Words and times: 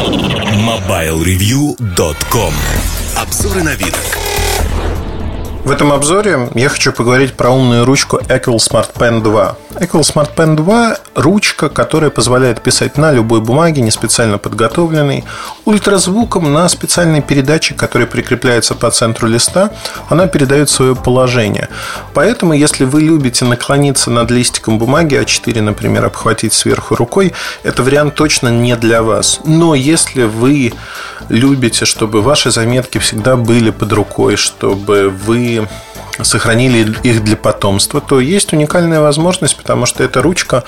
MobileReview.com 0.00 2.54
Обзоры 3.16 3.62
на 3.62 3.74
вид. 3.74 4.19
В 5.62 5.70
этом 5.70 5.92
обзоре 5.92 6.48
я 6.54 6.68
хочу 6.70 6.90
поговорить 6.90 7.34
про 7.34 7.50
умную 7.50 7.84
ручку 7.84 8.16
Equal 8.16 8.56
Smart 8.56 8.94
Pen 8.94 9.22
2. 9.22 9.56
Equal 9.80 10.00
Smart 10.00 10.34
Pen 10.34 10.56
2– 10.56 10.96
ручка, 11.14 11.68
которая 11.68 12.10
позволяет 12.10 12.62
писать 12.62 12.96
на 12.96 13.12
любой 13.12 13.40
бумаге, 13.42 13.82
не 13.82 13.90
специально 13.90 14.38
подготовленной, 14.38 15.24
ультразвуком 15.66 16.50
на 16.50 16.66
специальной 16.68 17.20
передаче, 17.20 17.74
которая 17.74 18.08
прикрепляется 18.08 18.74
по 18.74 18.90
центру 18.90 19.28
листа, 19.28 19.70
она 20.08 20.26
передает 20.26 20.70
свое 20.70 20.96
положение. 20.96 21.68
Поэтому, 22.14 22.54
если 22.54 22.84
вы 22.84 23.02
любите 23.02 23.44
наклониться 23.44 24.10
над 24.10 24.30
листиком 24.30 24.78
бумаги 24.78 25.20
А4, 25.20 25.60
например, 25.60 26.06
обхватить 26.06 26.54
сверху 26.54 26.94
рукой, 26.94 27.34
это 27.62 27.82
вариант 27.82 28.14
точно 28.14 28.48
не 28.48 28.76
для 28.76 29.02
вас. 29.02 29.40
Но 29.44 29.74
если 29.74 30.22
вы 30.22 30.72
любите, 31.28 31.84
чтобы 31.84 32.22
ваши 32.22 32.50
заметки 32.50 32.98
всегда 32.98 33.36
были 33.36 33.70
под 33.70 33.92
рукой, 33.92 34.36
чтобы 34.36 35.10
вы 35.10 35.49
сохранили 36.22 36.94
их 37.02 37.24
для 37.24 37.36
потомства, 37.36 38.00
то 38.00 38.20
есть 38.20 38.52
уникальная 38.52 39.00
возможность, 39.00 39.56
потому 39.56 39.86
что 39.86 40.04
эта 40.04 40.22
ручка 40.22 40.64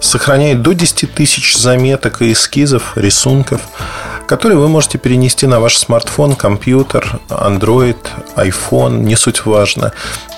сохраняет 0.00 0.62
до 0.62 0.72
10 0.72 1.12
тысяч 1.12 1.56
заметок 1.56 2.22
и 2.22 2.32
эскизов, 2.32 2.96
рисунков, 2.96 3.60
которые 4.26 4.58
вы 4.58 4.68
можете 4.68 4.98
перенести 4.98 5.46
на 5.46 5.60
ваш 5.60 5.76
смартфон, 5.76 6.34
компьютер, 6.34 7.20
Android, 7.28 7.98
iPhone, 8.36 9.00
не 9.00 9.16
суть 9.16 9.44
важно. 9.44 9.92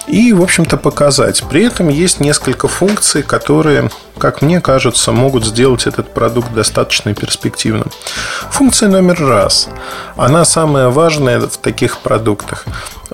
И, 0.07 0.33
в 0.33 0.43
общем-то, 0.43 0.77
показать. 0.77 1.43
При 1.51 1.65
этом 1.65 1.89
есть 1.89 2.21
несколько 2.21 2.69
функций, 2.69 3.25
которые, 3.25 3.91
как 4.19 4.41
мне 4.41 4.61
кажется, 4.61 5.11
могут 5.11 5.45
сделать 5.45 5.87
этот 5.87 6.15
продукт 6.15 6.53
достаточно 6.53 7.13
перспективным. 7.13 7.91
Функция 8.51 8.89
номер 8.89 9.21
раз. 9.21 9.69
Она 10.17 10.45
самая 10.45 10.91
важная 10.91 11.41
в 11.41 11.57
таких 11.57 11.99
продуктах. 11.99 12.67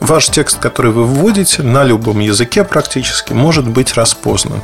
Ваш 0.03 0.31
текст, 0.31 0.59
который 0.59 0.91
вы 0.91 1.05
вводите 1.05 1.63
на 1.63 1.85
любом 1.85 2.19
языке 2.19 2.65
практически, 2.65 3.33
может 3.33 3.69
быть 3.69 3.95
распознан. 3.95 4.61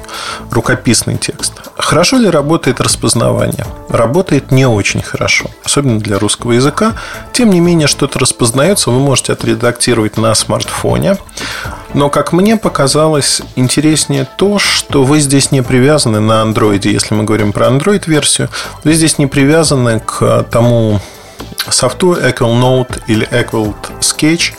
Рукописный 0.50 1.16
текст. 1.16 1.52
Хорошо 1.76 2.16
ли 2.16 2.28
работает 2.28 2.80
распознавание? 2.80 3.64
Работает 3.88 4.50
не 4.50 4.66
очень 4.66 5.00
хорошо, 5.00 5.48
особенно 5.64 6.00
для 6.00 6.18
русского 6.18 6.52
языка. 6.52 6.94
Тем 7.32 7.50
не 7.50 7.60
менее, 7.60 7.86
что-то 7.86 8.18
распознается, 8.18 8.90
вы 8.90 8.98
можете 8.98 9.32
отредактировать 9.32 10.16
на 10.16 10.34
смартфоне. 10.34 11.18
Но, 11.94 12.10
как 12.10 12.32
мне 12.32 12.56
показалось, 12.56 13.40
интереснее 13.54 14.26
то, 14.36 14.58
что 14.58 15.04
вы 15.04 15.20
здесь 15.20 15.52
не 15.52 15.62
привязаны 15.62 16.18
на 16.18 16.42
Android. 16.42 16.80
Если 16.88 17.14
мы 17.14 17.22
говорим 17.22 17.52
про 17.52 17.68
Android-версию, 17.68 18.48
вы 18.82 18.92
здесь 18.94 19.18
не 19.18 19.28
привязаны 19.28 20.00
к 20.00 20.42
тому 20.50 21.00
софту 21.70 22.14
Equal 22.14 22.60
Note 22.60 23.00
или 23.06 23.28
Equal 23.28 23.74
Sketch, 24.00 24.54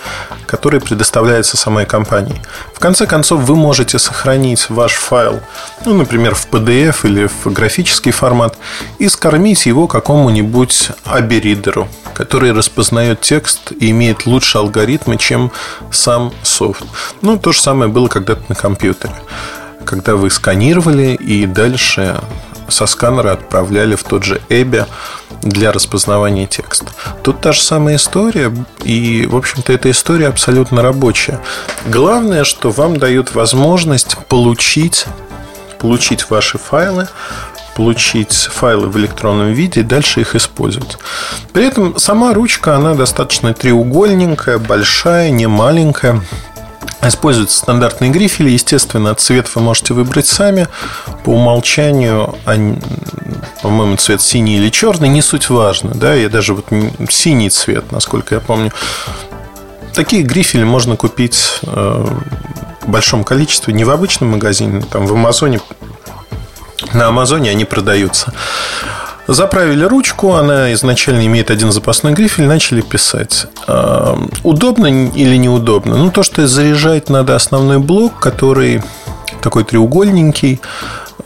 который 0.46 0.80
предоставляется 0.80 1.58
самой 1.58 1.86
компанией. 1.86 2.42
В 2.74 2.80
конце 2.80 3.06
концов, 3.06 3.42
вы 3.42 3.56
можете 3.56 4.00
сохранить 4.00 4.70
ваш 4.70 4.94
файл, 4.94 5.42
ну, 5.86 5.94
например, 5.94 6.36
в 6.36 6.48
PDF 6.50 6.98
или 7.04 7.28
в 7.28 7.54
графический 7.54 8.12
формат, 8.12 8.58
и 8.98 9.08
скормить 9.10 9.66
его 9.66 9.88
какому-нибудь 9.88 10.90
аберидеру, 11.06 11.88
который 12.14 12.52
распознает 12.52 13.22
текст 13.22 13.72
и 13.72 13.92
имеет 13.92 14.26
лучше 14.26 14.58
алгоритмы, 14.58 15.18
чем 15.18 15.52
сам 15.92 16.34
софт. 16.44 16.84
Ну, 17.22 17.38
то 17.38 17.52
же 17.52 17.62
самое 17.62 17.92
было 17.92 18.08
когда-то 18.08 18.44
на 18.50 18.56
компьютере 18.56 19.14
когда 19.86 20.16
вы 20.16 20.30
сканировали 20.30 21.16
и 21.16 21.48
дальше 21.48 22.22
со 22.70 22.86
сканера 22.86 23.34
отправляли 23.34 23.96
в 23.96 24.04
тот 24.04 24.24
же 24.24 24.42
Эбби 24.50 24.86
для 25.42 25.72
распознавания 25.72 26.48
текста. 26.48 26.88
Тут 27.24 27.42
та 27.42 27.52
же 27.52 27.62
самая 27.62 27.96
история, 27.96 28.54
и, 28.84 29.28
в 29.30 29.36
общем-то, 29.36 29.72
эта 29.72 29.92
история 29.92 30.28
абсолютно 30.28 30.82
рабочая. 30.82 31.40
Главное, 31.86 32.44
что 32.44 32.72
вам 32.72 32.98
дают 32.98 33.34
возможность 33.36 34.18
получить, 34.28 35.06
получить 35.80 36.30
ваши 36.30 36.58
файлы, 36.58 37.08
получить 37.76 38.34
файлы 38.34 38.90
в 38.90 38.98
электронном 38.98 39.54
виде 39.54 39.80
и 39.80 39.84
дальше 39.84 40.20
их 40.20 40.36
использовать. 40.36 40.98
При 41.54 41.66
этом 41.66 41.98
сама 41.98 42.34
ручка, 42.34 42.76
она 42.76 42.94
достаточно 42.94 43.54
треугольненькая, 43.54 44.58
большая, 44.58 45.30
не 45.30 45.48
маленькая. 45.48 46.22
Используются 47.02 47.58
стандартные 47.60 48.12
грифели. 48.12 48.50
Естественно, 48.50 49.16
цвет 49.16 49.54
вы 49.56 49.62
можете 49.62 49.94
выбрать 49.94 50.28
сами. 50.28 50.68
По 51.24 51.30
умолчанию, 51.30 52.36
по-моему, 53.62 53.96
цвет 53.96 54.22
синий 54.22 54.58
или 54.58 54.70
черный, 54.70 55.08
не 55.08 55.22
суть 55.22 55.50
важно. 55.50 55.92
Да? 55.92 56.14
Я 56.14 56.30
даже 56.30 56.54
вот 56.54 56.66
синий 57.10 57.50
цвет, 57.50 57.92
насколько 57.92 58.36
я 58.36 58.42
помню. 58.42 58.74
Такие 59.94 60.24
грифели 60.24 60.64
можно 60.64 60.98
купить 60.98 61.60
э, 61.64 62.06
в 62.82 62.90
большом 62.90 63.24
количестве, 63.24 63.74
не 63.74 63.84
в 63.84 63.90
обычном 63.90 64.32
магазине, 64.32 64.82
там 64.82 65.08
в 65.08 65.14
Амазоне. 65.14 65.62
На 66.94 67.08
Амазоне 67.08 67.50
они 67.50 67.66
продаются. 67.66 68.34
Заправили 69.32 69.84
ручку, 69.84 70.34
она 70.34 70.74
изначально 70.74 71.24
имеет 71.28 71.52
один 71.52 71.72
запасной 71.72 72.14
грифель, 72.14 72.46
начали 72.46 72.82
писать. 72.82 73.46
Удобно 74.44 74.88
или 74.88 75.36
неудобно? 75.36 75.98
Ну, 75.98 76.10
то, 76.10 76.24
что 76.24 76.48
заряжать 76.48 77.10
надо 77.10 77.36
основной 77.36 77.78
блок, 77.78 78.20
который 78.20 78.82
такой 79.44 79.66
треугольненький, 79.66 80.60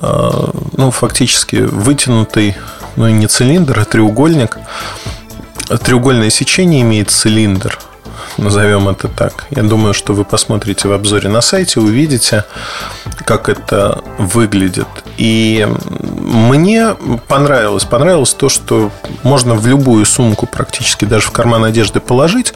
а, 0.02 0.52
ну, 0.76 0.92
фактически 0.92 1.56
вытянутый, 1.56 2.58
ну, 2.98 3.08
не 3.08 3.28
цилиндр, 3.28 3.80
а 3.80 3.86
треугольник. 3.86 4.60
Треугольное 5.84 6.30
сечение 6.30 6.82
имеет 6.82 7.10
цилиндр– 7.10 7.80
назовем 8.38 8.90
это 8.90 9.08
так. 9.08 9.46
Я 9.52 9.64
думаю, 9.64 9.94
что 9.94 10.14
вы 10.14 10.26
посмотрите 10.26 10.88
в 10.88 10.92
обзоре 10.92 11.30
на 11.30 11.42
сайте, 11.42 11.80
увидите, 11.80 12.46
как 13.26 13.50
это 13.50 14.04
выглядит. 14.18 14.88
И 15.18 15.68
мне 15.98 16.96
понравилось. 17.28 17.86
Понравилось 17.86 18.34
то, 18.34 18.50
что 18.50 18.92
можно 19.24 19.56
в 19.56 19.68
любую 19.68 20.06
сумку, 20.06 20.46
практически 20.48 21.06
даже 21.06 21.28
в 21.28 21.32
карман 21.32 21.64
одежды 21.64 22.00
положить. 22.00 22.54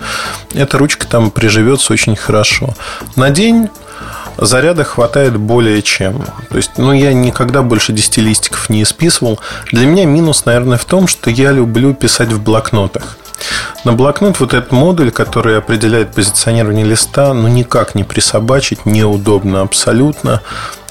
Эта 0.53 0.77
ручка 0.77 1.07
там 1.07 1.31
приживется 1.31 1.93
очень 1.93 2.15
хорошо. 2.15 2.73
На 3.15 3.29
день 3.29 3.69
заряда 4.37 4.83
хватает 4.83 5.37
более 5.37 5.81
чем. 5.81 6.25
То 6.49 6.57
есть, 6.57 6.71
ну, 6.77 6.93
я 6.93 7.13
никогда 7.13 7.61
больше 7.61 7.93
10 7.93 8.17
листиков 8.17 8.69
не 8.69 8.83
исписывал. 8.83 9.39
Для 9.71 9.85
меня 9.85 10.05
минус, 10.05 10.45
наверное, 10.45 10.77
в 10.77 10.85
том, 10.85 11.07
что 11.07 11.29
я 11.29 11.51
люблю 11.51 11.93
писать 11.93 12.31
в 12.31 12.41
блокнотах. 12.41 13.17
На 13.83 13.93
блокнот 13.93 14.39
вот 14.39 14.53
этот 14.53 14.71
модуль, 14.71 15.11
который 15.11 15.57
определяет 15.57 16.13
позиционирование 16.13 16.85
листа, 16.85 17.33
ну 17.33 17.47
никак 17.47 17.93
не 17.93 18.03
присобачить, 18.03 18.85
неудобно 18.85 19.61
абсолютно. 19.61 20.41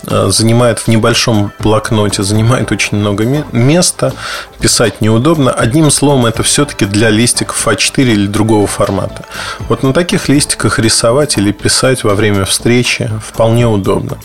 Э, 0.08 0.28
занимает 0.30 0.78
в 0.78 0.88
небольшом 0.88 1.52
блокноте, 1.58 2.22
занимает 2.22 2.70
очень 2.70 2.98
много 2.98 3.24
места, 3.52 4.12
писать 4.60 5.00
неудобно. 5.00 5.50
Одним 5.50 5.90
словом, 5.90 6.26
это 6.26 6.42
все-таки 6.44 6.84
для 6.84 7.10
листиков 7.10 7.66
А4 7.66 8.02
или 8.02 8.26
другого 8.26 8.68
формата. 8.68 9.24
Вот 9.68 9.82
на 9.82 9.92
таких 9.92 10.28
листиках 10.28 10.78
рисовать 10.78 11.38
или 11.38 11.50
писать 11.50 12.04
во 12.04 12.14
время 12.14 12.44
встречи 12.44 13.10
вполне 13.20 13.66
удобно. 13.66 14.18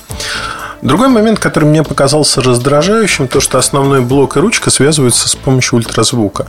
Другой 0.83 1.09
момент, 1.09 1.39
который 1.39 1.65
мне 1.65 1.83
показался 1.83 2.41
раздражающим, 2.41 3.27
то, 3.27 3.39
что 3.39 3.57
основной 3.57 4.01
блок 4.01 4.37
и 4.37 4.39
ручка 4.39 4.69
связываются 4.69 5.27
с 5.29 5.35
помощью 5.35 5.77
ультразвука. 5.77 6.47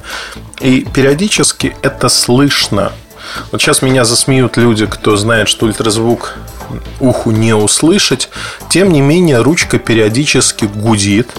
И 0.60 0.86
периодически 0.92 1.74
это 1.82 2.08
слышно. 2.08 2.92
Вот 3.50 3.60
сейчас 3.60 3.82
меня 3.82 4.04
засмеют 4.04 4.56
люди, 4.56 4.86
кто 4.86 5.16
знает, 5.16 5.48
что 5.48 5.66
ультразвук 5.66 6.34
уху 7.00 7.30
не 7.30 7.54
услышать. 7.54 8.28
Тем 8.68 8.92
не 8.92 9.00
менее, 9.00 9.42
ручка 9.42 9.78
периодически 9.78 10.64
гудит. 10.64 11.30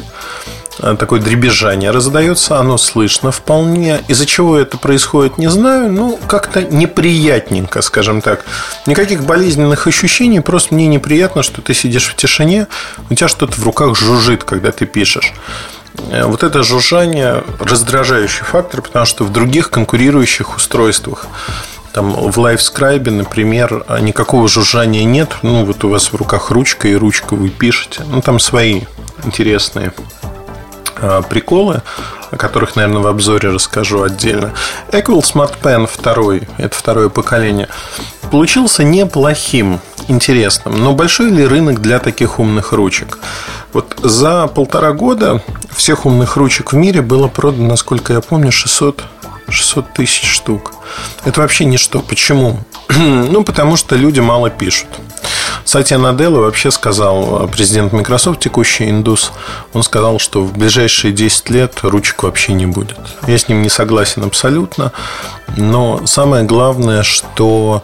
Э, 0.79 0.95
такое 0.97 1.19
дребезжание 1.19 1.91
раздается, 1.91 2.59
оно 2.59 2.77
слышно 2.77 3.31
вполне. 3.31 4.01
Из-за 4.07 4.25
чего 4.25 4.57
это 4.57 4.77
происходит, 4.77 5.37
не 5.37 5.49
знаю. 5.49 5.91
Ну, 5.91 6.19
как-то 6.27 6.61
неприятненько, 6.63 7.81
скажем 7.81 8.21
так. 8.21 8.45
Никаких 8.85 9.23
болезненных 9.23 9.87
ощущений, 9.87 10.39
просто 10.39 10.73
мне 10.73 10.87
неприятно, 10.87 11.43
что 11.43 11.61
ты 11.61 11.73
сидишь 11.73 12.07
в 12.07 12.15
тишине, 12.15 12.67
у 13.09 13.15
тебя 13.15 13.27
что-то 13.27 13.53
в 13.53 13.63
руках 13.63 13.95
жужжит, 13.95 14.43
когда 14.43 14.71
ты 14.71 14.85
пишешь. 14.85 15.33
Э, 16.09 16.25
вот 16.25 16.43
это 16.43 16.63
жужжание 16.63 17.43
раздражающий 17.59 18.43
фактор, 18.43 18.81
потому 18.81 19.05
что 19.05 19.23
в 19.23 19.31
других 19.31 19.69
конкурирующих 19.69 20.57
устройствах 20.57 21.27
там 21.93 22.11
в 22.11 22.37
LiveScribe, 22.39 23.09
например, 23.11 23.85
никакого 24.01 24.47
жужжания 24.47 25.03
нет. 25.03 25.37
Ну, 25.43 25.63
вот 25.63 25.83
у 25.83 25.89
вас 25.89 26.11
в 26.11 26.15
руках 26.15 26.49
ручка, 26.49 26.87
и 26.87 26.95
ручка 26.95 27.35
вы 27.35 27.49
пишете. 27.49 28.03
Ну, 28.07 28.21
там 28.21 28.39
свои 28.39 28.81
интересные 29.23 29.93
а, 30.97 31.21
приколы, 31.21 31.81
о 32.31 32.37
которых, 32.37 32.75
наверное, 32.75 33.01
в 33.01 33.07
обзоре 33.07 33.49
расскажу 33.49 34.01
отдельно. 34.01 34.53
Equal 34.91 35.21
Smart 35.21 35.53
Pen 35.61 35.87
2, 35.87 36.47
это 36.57 36.75
второе 36.75 37.09
поколение, 37.09 37.69
получился 38.31 38.83
неплохим, 38.83 39.79
интересным. 40.07 40.83
Но 40.83 40.93
большой 40.93 41.29
ли 41.29 41.45
рынок 41.45 41.79
для 41.79 41.99
таких 41.99 42.39
умных 42.39 42.71
ручек? 42.71 43.19
Вот 43.71 43.99
за 44.01 44.47
полтора 44.47 44.93
года 44.93 45.43
всех 45.75 46.05
умных 46.05 46.37
ручек 46.37 46.73
в 46.73 46.75
мире 46.75 47.01
было 47.01 47.27
продано, 47.27 47.67
насколько 47.67 48.13
я 48.13 48.21
помню, 48.21 48.51
600 48.51 49.03
600 49.49 49.93
тысяч 49.93 50.29
штук. 50.29 50.73
Это 51.25 51.41
вообще 51.41 51.65
ничто. 51.65 51.99
Почему? 51.99 52.59
ну, 52.89 53.43
потому 53.43 53.77
что 53.77 53.95
люди 53.95 54.19
мало 54.19 54.49
пишут. 54.49 54.87
Сатья 55.65 55.97
Наделла 55.97 56.39
вообще 56.39 56.71
сказал, 56.71 57.47
президент 57.47 57.93
Microsoft, 57.93 58.41
текущий 58.41 58.89
индус, 58.89 59.31
он 59.73 59.83
сказал, 59.83 60.19
что 60.19 60.43
в 60.43 60.57
ближайшие 60.57 61.13
10 61.13 61.49
лет 61.49 61.79
ручек 61.83 62.23
вообще 62.23 62.53
не 62.53 62.65
будет. 62.65 62.97
Я 63.27 63.37
с 63.37 63.47
ним 63.47 63.61
не 63.61 63.69
согласен 63.69 64.23
абсолютно, 64.23 64.91
но 65.55 66.05
самое 66.05 66.43
главное, 66.43 67.03
что 67.03 67.83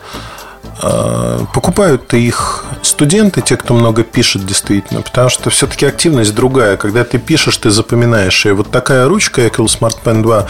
покупают 1.53 2.13
их 2.13 2.63
студенты, 2.83 3.41
те, 3.41 3.57
кто 3.57 3.73
много 3.73 4.03
пишет 4.03 4.45
действительно, 4.45 5.01
потому 5.01 5.29
что 5.29 5.49
все-таки 5.49 5.85
активность 5.85 6.33
другая. 6.33 6.77
Когда 6.77 7.03
ты 7.03 7.17
пишешь, 7.17 7.57
ты 7.57 7.69
запоминаешь. 7.69 8.45
И 8.45 8.51
вот 8.51 8.71
такая 8.71 9.07
ручка 9.07 9.41
Equal 9.41 9.65
Smart 9.65 9.97
Pen 10.03 10.21
2, 10.21 10.47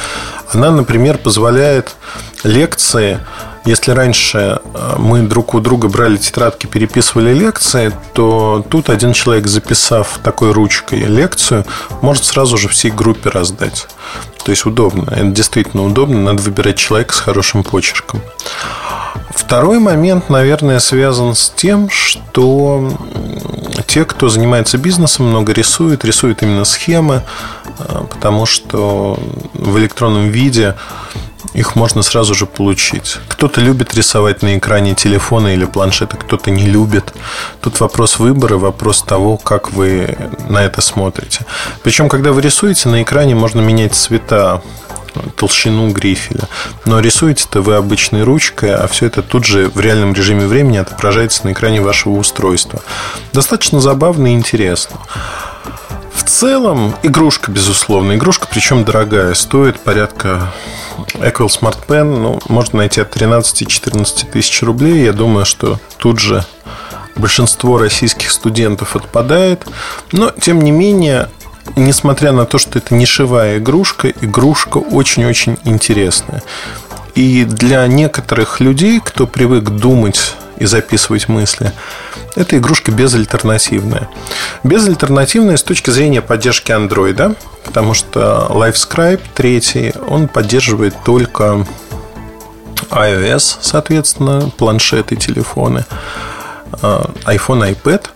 она, 0.53 0.71
например, 0.71 1.17
позволяет 1.17 1.95
лекции 2.43 3.19
если 3.65 3.91
раньше 3.91 4.59
э, 4.73 4.95
мы 4.97 5.21
друг 5.21 5.53
у 5.53 5.59
друга 5.59 5.89
брали 5.89 6.17
тетрадки, 6.17 6.65
переписывали 6.65 7.33
лекции, 7.33 7.91
то 8.13 8.65
тут 8.69 8.89
один 8.89 9.13
человек, 9.13 9.47
записав 9.47 10.19
такой 10.23 10.51
ручкой 10.53 11.03
лекцию, 11.03 11.65
может 12.01 12.23
сразу 12.23 12.57
же 12.57 12.67
всей 12.67 12.89
группе 12.89 13.29
раздать. 13.29 13.87
То 14.43 14.51
есть 14.51 14.65
удобно. 14.65 15.11
Это 15.11 15.27
действительно 15.27 15.85
удобно. 15.85 16.19
Надо 16.19 16.41
выбирать 16.41 16.77
человека 16.77 17.13
с 17.13 17.19
хорошим 17.19 17.63
почерком. 17.63 18.21
Второй 19.29 19.79
момент, 19.79 20.29
наверное, 20.29 20.79
связан 20.79 21.35
с 21.35 21.49
тем, 21.49 21.89
что 21.89 22.91
те, 23.87 24.05
кто 24.05 24.29
занимается 24.29 24.77
бизнесом, 24.77 25.29
много 25.29 25.53
рисует, 25.53 26.05
рисуют 26.05 26.43
именно 26.43 26.65
схемы, 26.65 27.23
э, 27.79 28.01
потому 28.09 28.45
что 28.45 29.19
в 29.53 29.77
электронном 29.77 30.29
виде 30.29 30.75
их 31.53 31.75
можно 31.75 32.01
сразу 32.01 32.33
же 32.33 32.45
получить. 32.45 33.17
Кто-то 33.27 33.61
любит 33.61 33.95
рисовать 33.95 34.41
на 34.41 34.57
экране 34.57 34.95
телефона 34.95 35.53
или 35.53 35.65
планшета, 35.65 36.17
кто-то 36.17 36.51
не 36.51 36.65
любит. 36.65 37.13
Тут 37.61 37.79
вопрос 37.79 38.19
выбора, 38.19 38.57
вопрос 38.57 39.01
того, 39.01 39.37
как 39.37 39.71
вы 39.71 40.17
на 40.47 40.63
это 40.63 40.81
смотрите. 40.81 41.45
Причем, 41.83 42.09
когда 42.09 42.31
вы 42.31 42.41
рисуете, 42.41 42.89
на 42.89 43.01
экране 43.01 43.35
можно 43.35 43.61
менять 43.61 43.95
цвета 43.95 44.61
толщину 45.35 45.89
грифеля. 45.91 46.47
Но 46.85 46.99
рисуете-то 46.99 47.61
вы 47.61 47.75
обычной 47.75 48.23
ручкой, 48.23 48.75
а 48.75 48.87
все 48.87 49.07
это 49.07 49.21
тут 49.21 49.45
же 49.45 49.69
в 49.69 49.79
реальном 49.79 50.13
режиме 50.13 50.45
времени 50.45 50.77
отображается 50.77 51.45
на 51.45 51.53
экране 51.53 51.81
вашего 51.81 52.13
устройства. 52.13 52.81
Достаточно 53.33 53.79
забавно 53.79 54.27
и 54.27 54.35
интересно. 54.35 54.97
В 56.13 56.23
целом, 56.23 56.95
игрушка, 57.01 57.51
безусловно. 57.51 58.15
Игрушка, 58.15 58.47
причем 58.49 58.83
дорогая. 58.83 59.33
Стоит 59.33 59.79
порядка 59.79 60.53
Equal 61.15 61.47
Smart 61.47 61.77
Pen. 61.87 62.17
Ну, 62.17 62.39
можно 62.47 62.79
найти 62.79 63.01
от 63.01 63.15
13-14 63.15 64.31
тысяч 64.31 64.61
рублей. 64.63 65.03
Я 65.03 65.13
думаю, 65.13 65.45
что 65.45 65.79
тут 65.97 66.19
же 66.19 66.45
большинство 67.15 67.77
российских 67.77 68.31
студентов 68.31 68.95
отпадает. 68.95 69.65
Но, 70.11 70.31
тем 70.31 70.61
не 70.61 70.71
менее, 70.71 71.29
несмотря 71.75 72.31
на 72.31 72.45
то, 72.45 72.57
что 72.57 72.79
это 72.79 72.95
нишевая 72.95 73.57
игрушка, 73.57 74.09
игрушка 74.09 74.77
очень-очень 74.77 75.57
интересная. 75.65 76.43
И 77.15 77.43
для 77.43 77.85
некоторых 77.87 78.59
людей, 78.59 79.01
кто 79.03 79.27
привык 79.27 79.65
думать 79.69 80.35
и 80.59 80.65
записывать 80.65 81.27
мысли. 81.27 81.71
Эта 82.35 82.57
игрушка 82.57 82.91
безальтернативная. 82.91 84.09
Безальтернативная 84.63 85.57
с 85.57 85.63
точки 85.63 85.89
зрения 85.89 86.21
поддержки 86.21 86.71
Android, 86.71 87.35
потому 87.65 87.93
что 87.93 88.47
LiveScribe 88.49 89.21
3, 89.35 89.93
он 90.07 90.27
поддерживает 90.27 90.95
только 91.03 91.65
iOS, 92.89 93.57
соответственно, 93.61 94.51
планшеты, 94.57 95.15
телефоны, 95.15 95.85
а, 96.81 97.09
iPhone, 97.25 97.75
iPad. 97.75 98.09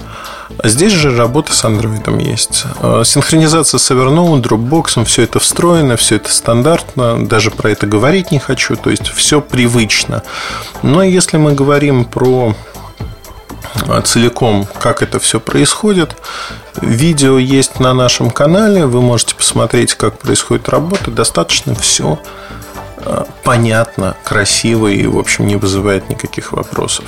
Здесь 0.64 0.94
же 0.94 1.16
работа 1.16 1.54
с 1.54 1.64
Android 1.64 2.22
есть. 2.24 2.66
А, 2.80 3.04
синхронизация 3.04 3.78
с 3.78 3.92
Evernote, 3.92 4.42
Dropbox, 4.42 5.06
все 5.06 5.24
это 5.24 5.40
встроено, 5.40 5.98
все 5.98 6.16
это 6.18 6.32
стандартно. 6.32 7.26
Даже 7.26 7.52
про 7.52 7.72
это 7.72 7.88
говорить 7.88 8.32
не 8.32 8.40
хочу. 8.40 8.76
То 8.76 8.90
есть 8.90 9.08
все 9.08 9.42
привычно. 9.42 10.24
Но 10.82 11.04
если 11.04 11.38
мы 11.38 11.54
говорим 11.54 12.06
про 12.06 12.56
а, 13.88 14.02
целиком, 14.02 14.68
как 14.80 15.02
это 15.02 15.20
все 15.20 15.40
происходит. 15.40 16.16
Видео 16.82 17.38
есть 17.38 17.80
на 17.80 17.94
нашем 17.94 18.32
канале, 18.32 18.86
вы 18.86 19.02
можете 19.02 19.36
посмотреть, 19.36 19.94
как 19.96 20.18
происходит 20.20 20.70
работа. 20.70 21.12
Достаточно 21.12 21.76
все 21.76 22.20
а, 22.98 23.26
понятно, 23.44 24.16
красиво 24.24 24.88
и, 24.88 25.06
в 25.06 25.18
общем, 25.18 25.48
не 25.48 25.56
вызывает 25.56 26.10
никаких 26.10 26.54
вопросов. 26.54 27.06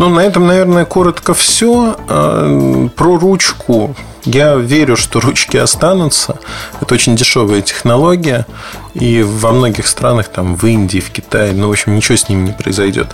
Ну, 0.00 0.08
на 0.08 0.20
этом, 0.20 0.46
наверное, 0.46 0.86
коротко 0.86 1.34
все. 1.34 1.94
А, 2.08 2.88
про 2.96 3.18
ручку. 3.18 3.94
Я 4.24 4.54
верю, 4.54 4.96
что 4.96 5.20
ручки 5.20 5.58
останутся. 5.58 6.38
Это 6.80 6.94
очень 6.94 7.16
дешевая 7.16 7.60
технология. 7.60 8.46
И 8.94 9.22
во 9.22 9.52
многих 9.52 9.86
странах, 9.86 10.28
там, 10.28 10.56
в 10.56 10.64
Индии, 10.64 11.00
в 11.00 11.10
Китае, 11.10 11.52
ну, 11.52 11.68
в 11.68 11.72
общем, 11.72 11.94
ничего 11.94 12.16
с 12.16 12.30
ними 12.30 12.46
не 12.46 12.52
произойдет. 12.52 13.08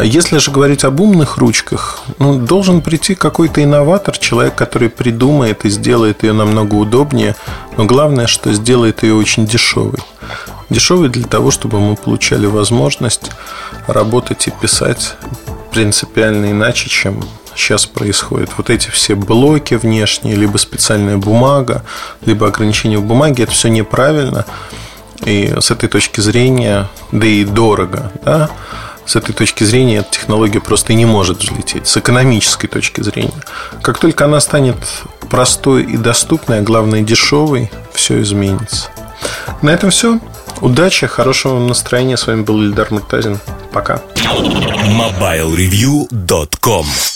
Если 0.00 0.38
же 0.38 0.52
говорить 0.52 0.84
об 0.84 1.00
умных 1.00 1.38
ручках, 1.38 2.04
ну, 2.20 2.38
должен 2.38 2.80
прийти 2.80 3.16
какой-то 3.16 3.60
инноватор, 3.60 4.16
человек, 4.16 4.54
который 4.54 4.88
придумает 4.88 5.64
и 5.64 5.70
сделает 5.70 6.22
ее 6.22 6.34
намного 6.34 6.76
удобнее, 6.76 7.34
но 7.76 7.84
главное, 7.84 8.28
что 8.28 8.52
сделает 8.52 9.02
ее 9.02 9.14
очень 9.14 9.44
дешевой. 9.44 9.98
Дешевый 10.70 11.08
для 11.08 11.24
того, 11.24 11.50
чтобы 11.50 11.80
мы 11.80 11.96
получали 11.96 12.46
возможность 12.46 13.32
работать 13.88 14.46
и 14.46 14.52
писать 14.52 15.16
принципиально 15.74 16.52
иначе, 16.52 16.88
чем 16.88 17.20
сейчас 17.56 17.84
происходит. 17.86 18.50
Вот 18.56 18.70
эти 18.70 18.90
все 18.90 19.16
блоки 19.16 19.74
внешние, 19.74 20.36
либо 20.36 20.56
специальная 20.56 21.16
бумага, 21.16 21.84
либо 22.24 22.46
ограничение 22.46 22.98
в 22.98 23.04
бумаге, 23.04 23.42
это 23.42 23.52
все 23.52 23.68
неправильно. 23.68 24.46
И 25.24 25.52
с 25.58 25.70
этой 25.72 25.88
точки 25.88 26.20
зрения, 26.20 26.88
да 27.10 27.26
и 27.26 27.44
дорого, 27.44 28.12
да, 28.24 28.50
с 29.04 29.16
этой 29.16 29.34
точки 29.34 29.64
зрения 29.64 29.98
эта 29.98 30.12
технология 30.12 30.60
просто 30.60 30.94
не 30.94 31.06
может 31.06 31.38
взлететь. 31.42 31.88
С 31.88 31.96
экономической 31.96 32.68
точки 32.68 33.00
зрения. 33.00 33.42
Как 33.82 33.98
только 33.98 34.26
она 34.26 34.40
станет 34.40 34.76
простой 35.28 35.82
и 35.82 35.96
доступной, 35.96 36.60
а 36.60 36.62
главное 36.62 37.02
дешевой, 37.02 37.70
все 37.92 38.22
изменится. 38.22 38.90
На 39.60 39.70
этом 39.70 39.90
все. 39.90 40.20
Удачи, 40.60 41.06
хорошего 41.06 41.54
вам 41.54 41.66
настроения. 41.66 42.16
С 42.16 42.26
вами 42.26 42.42
был 42.42 42.62
Ильдар 42.62 42.88
Муртазин. 42.90 43.38
Пока. 43.72 44.00
MobileReview.com 44.24 47.13